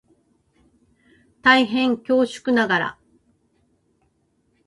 [1.43, 2.97] 大変恐縮ながら